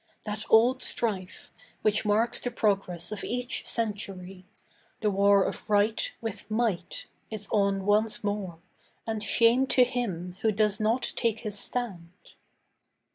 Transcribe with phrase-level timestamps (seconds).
[0.25, 1.51] That old strife
[1.83, 4.47] Which marks the progress of each century,
[5.01, 8.57] The war of Right with Might, is on once more,
[9.05, 12.09] And shame to him who does not take his stand.